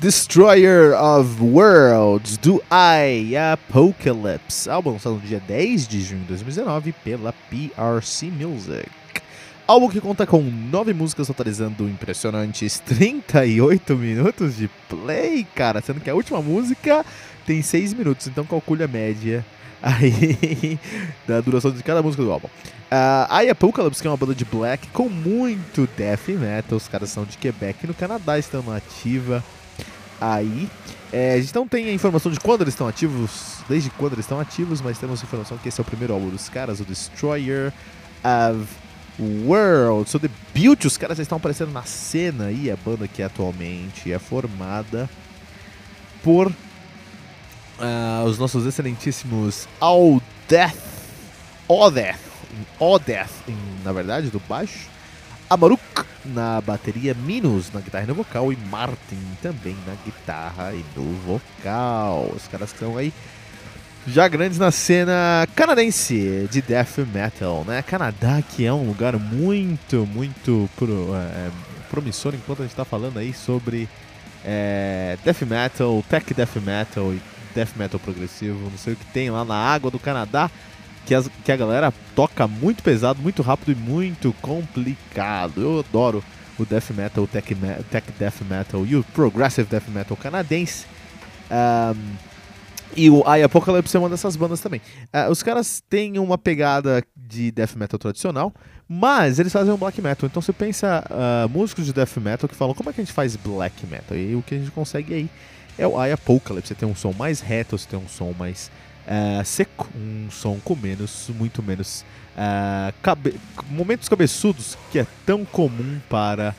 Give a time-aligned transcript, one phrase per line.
[0.00, 6.92] Destroyer of Worlds, do I Apocalypse, álbum lançado no dia 10 de junho de 2019
[7.04, 8.88] pela PRC Music.
[9.66, 16.08] Álbum que conta com nove músicas totalizando impressionantes 38 minutos de play, cara, sendo que
[16.08, 17.04] a última música
[17.44, 19.44] tem 6 minutos, então calcule a média
[19.82, 20.78] aí
[21.28, 22.48] da duração de cada música do álbum.
[22.90, 27.10] Uh, I Apocalypse, que é uma banda de black com muito death metal, os caras
[27.10, 29.44] são de Quebec, no Canadá estão na ativa
[30.20, 30.68] aí.
[31.12, 34.24] É, a gente não tem a informação de quando eles estão ativos, desde quando eles
[34.24, 37.72] estão ativos, mas temos informação que esse é o primeiro álbum dos caras, o Destroyer
[38.22, 38.66] of
[39.18, 44.12] Worlds, o debut, os caras já estão aparecendo na cena aí, a banda que atualmente
[44.12, 45.10] é formada
[46.22, 50.76] por uh, os nossos excelentíssimos All Death,
[51.66, 52.18] Odeth,
[52.78, 53.30] Odeth,
[53.84, 54.88] na verdade, do baixo,
[55.48, 55.82] Amaruk
[56.24, 61.12] na bateria, Minus na guitarra e no vocal e Martin também na guitarra e no
[61.20, 62.32] vocal.
[62.34, 63.12] Os caras estão aí
[64.06, 67.82] já grandes na cena canadense de death metal, né?
[67.82, 71.50] Canadá que é um lugar muito, muito pro, é,
[71.90, 73.88] promissor enquanto a gente está falando aí sobre
[74.44, 77.20] é, death metal, tech death metal e
[77.54, 80.50] death metal progressivo, não sei o que tem lá na água do Canadá
[81.06, 85.60] que, as, que a galera toca muito pesado, muito rápido e muito complicado.
[85.60, 86.24] Eu adoro
[86.58, 87.54] o death metal, o tech,
[87.90, 90.86] tech death metal e o progressive death metal canadense.
[91.50, 92.30] Um,
[92.96, 94.80] e o I Apocalypse é uma dessas bandas também.
[95.14, 98.52] Uh, os caras têm uma pegada de death metal tradicional,
[98.88, 100.28] mas eles fazem um black metal.
[100.28, 103.14] Então você pensa uh, músicos de death metal que falam como é que a gente
[103.14, 104.16] faz black metal?
[104.16, 105.30] E o que a gente consegue aí
[105.78, 106.68] é o I Apocalypse.
[106.68, 108.70] Você tem um som mais reto, você tem um som mais
[109.06, 112.04] uh, seco, um som com menos, muito menos
[112.36, 113.38] uh, cabe
[113.68, 116.54] momentos cabeçudos que é tão comum para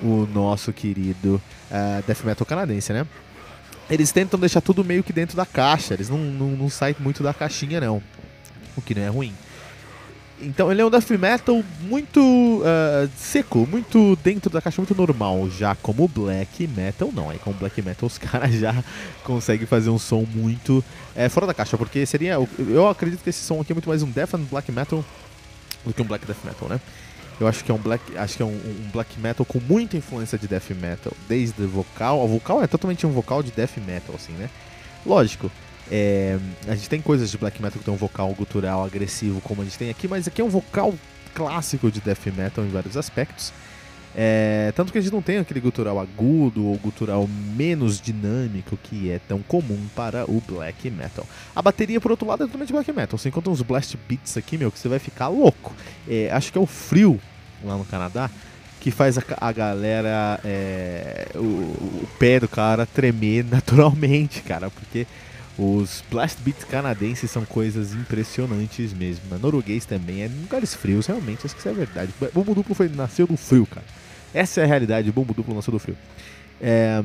[0.00, 1.40] o nosso querido
[1.70, 3.06] uh, death metal canadense, né?
[3.88, 7.22] Eles tentam deixar tudo meio que dentro da caixa, eles não, não, não saem muito
[7.22, 8.02] da caixinha não,
[8.76, 9.32] o que não é ruim.
[10.40, 15.48] Então ele é um death metal muito uh, seco, muito dentro da caixa, muito normal.
[15.50, 17.30] Já como black metal, não.
[17.30, 18.84] Aí com black metal os caras já
[19.24, 22.36] conseguem fazer um som muito é, fora da caixa, porque seria.
[22.58, 25.04] Eu acredito que esse som aqui é muito mais um death and black metal
[25.84, 26.80] do que um black death metal, né?
[27.38, 29.96] Eu acho que é um black, acho que é um, um black metal com muita
[29.96, 32.22] influência de death metal, desde o vocal.
[32.24, 34.48] O vocal é totalmente um vocal de death metal, assim, né?
[35.04, 35.50] Lógico,
[35.90, 39.62] é, a gente tem coisas de black metal que tem um vocal gutural agressivo, como
[39.62, 40.94] a gente tem aqui, mas aqui é um vocal
[41.34, 43.52] clássico de death metal em vários aspectos.
[44.18, 49.10] É, tanto que a gente não tem aquele gutural agudo ou gutural menos dinâmico que
[49.10, 51.26] é tão comum para o black metal.
[51.54, 53.18] A bateria, por outro lado, é totalmente black metal.
[53.18, 55.74] Você encontra uns blast beats aqui, meu, que você vai ficar louco.
[56.08, 57.20] É, acho que é o frio
[57.62, 58.30] lá no Canadá
[58.80, 65.06] que faz a, a galera, é, o, o pé do cara tremer naturalmente, cara, porque
[65.58, 69.22] os blast beats canadenses são coisas impressionantes mesmo.
[69.30, 72.12] Na norueguês também, é lugares frios, realmente, acho que isso é verdade.
[72.32, 73.86] Bombo duplo foi, nasceu do frio, cara.
[74.34, 75.96] Essa é a realidade, bombo duplo nasceu do frio.
[76.60, 77.02] É,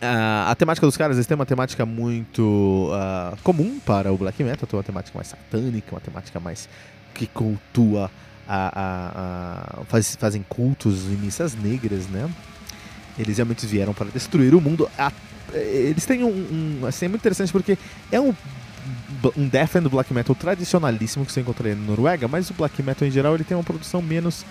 [0.00, 4.42] a, a, temática dos caras, eles têm uma temática muito uh, comum para o black
[4.42, 6.68] metal, tem uma temática mais satânica, uma temática mais
[7.12, 8.10] que cultua,
[8.48, 12.28] a, a, a faz, fazem cultos e missas negras, né?
[13.18, 14.88] Eles realmente vieram para destruir o mundo.
[14.98, 15.12] A,
[15.52, 16.28] eles têm um,
[16.82, 17.78] um, Assim, é muito interessante porque
[18.10, 18.34] é um
[19.36, 23.08] um death and black metal tradicionalíssimo que você encontraria na Noruega, mas o black metal
[23.08, 24.44] em geral ele tem uma produção menos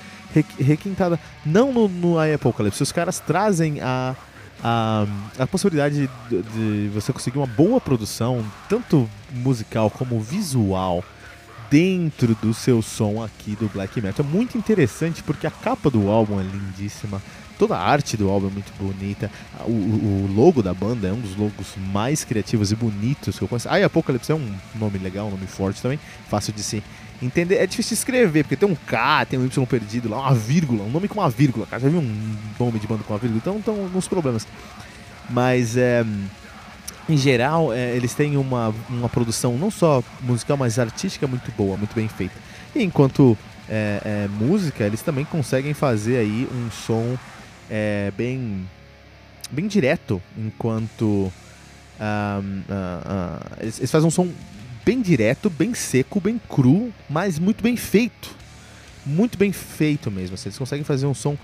[0.59, 1.19] requintada.
[1.45, 4.15] Não no, no Apocalypse, os caras trazem a,
[4.63, 5.05] a,
[5.37, 11.03] a possibilidade de, de, você conseguir uma boa produção, tanto musical como visual,
[11.73, 14.23] dentro do seu som aqui do black metal.
[14.23, 17.19] É muito interessante porque a capa do álbum é lindíssima
[17.57, 19.31] toda a arte do álbum é muito bonita.
[19.65, 23.47] O, o, logo da banda é um dos logos mais criativos e bonitos que eu
[23.47, 23.67] conheço.
[23.69, 25.99] Ah, e Apocalypse é um nome legal, um nome forte também,
[26.29, 26.83] fácil de se
[27.21, 27.55] entender.
[27.55, 30.83] É difícil de escrever, porque tem um K, tem um Y perdido lá, uma vírgula,
[30.83, 31.65] um nome com uma vírgula.
[31.65, 33.39] Cara, já viu um nome de banda com uma vírgula?
[33.41, 34.45] Então estão uns problemas.
[35.29, 36.05] Mas é,
[37.09, 41.75] em geral, é, eles têm uma, uma produção não só musical, mas artística muito boa,
[41.77, 42.35] muito bem feita.
[42.75, 43.37] E enquanto
[43.69, 47.17] é, é, música, eles também conseguem fazer aí um som
[47.69, 48.67] é, bem,
[49.51, 51.31] bem direto, enquanto
[51.99, 54.29] um, uh, uh, eles, eles fazem um som
[54.83, 58.35] bem direto, bem seco, bem cru, mas muito bem feito.
[59.05, 60.35] Muito bem feito mesmo.
[60.35, 61.37] Assim, eles conseguem fazer um som,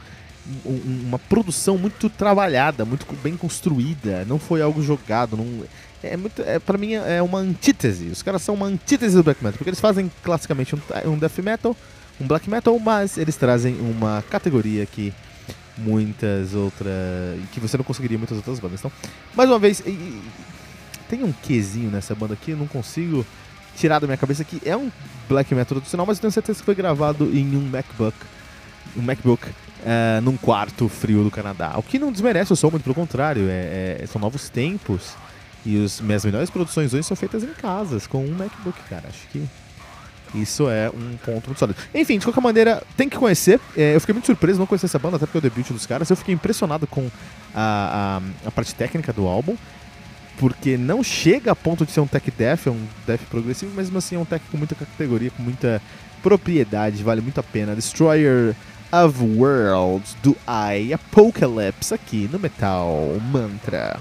[0.66, 4.25] uma produção muito trabalhada, muito bem construída.
[4.25, 5.38] Não foi algo jogado.
[5.38, 5.63] Não,
[6.01, 8.07] é muito, é, pra mim é uma antítese.
[8.07, 11.40] Os caras são uma antítese do black metal, porque eles fazem classicamente um, um death
[11.40, 11.75] metal,
[12.19, 15.13] um black metal, mas eles trazem uma categoria que
[15.78, 16.92] muitas outras.
[17.51, 18.80] que você não conseguiria muitas outras bandas.
[18.80, 18.92] Então,
[19.36, 19.81] mais uma vez,
[21.10, 23.25] tem um quesinho nessa banda aqui, eu não consigo
[23.75, 24.92] tirar da minha cabeça que é um
[25.28, 28.18] black metal tradicional, mas eu tenho certeza que foi gravado em um MacBook.
[28.98, 29.48] Um MacBook
[29.79, 31.73] uh, num quarto frio do Canadá.
[31.77, 35.13] O que não desmerece o som, muito pelo contrário, é, é, são novos tempos.
[35.65, 39.09] E as minhas melhores produções hoje são feitas em casas, com um MacBook, cara.
[39.09, 39.45] Acho que
[40.33, 41.77] isso é um ponto muito sólido.
[41.93, 43.59] Enfim, de qualquer maneira, tem que conhecer.
[43.75, 45.85] É, eu fiquei muito surpreso não conhecer essa banda, até porque é o debut dos
[45.85, 46.09] caras.
[46.09, 47.09] Eu fiquei impressionado com
[47.53, 49.57] a, a, a, parte técnica do álbum,
[50.37, 53.85] porque não chega a ponto de ser um tech death, é um death progressivo, mas
[53.85, 55.81] mesmo assim é um tech com muita categoria, com muita
[56.21, 57.75] propriedade, vale muito a pena.
[57.75, 58.55] Destroyer
[58.91, 64.00] of Worlds do I Apocalypse aqui no Metal Mantra.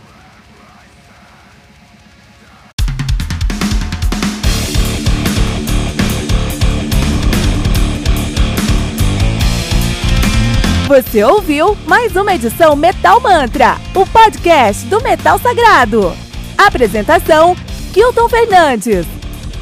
[10.88, 16.14] Você ouviu mais uma edição Metal Mantra, o podcast do Metal Sagrado.
[16.56, 17.54] Apresentação:
[17.92, 19.17] Kilton Fernandes.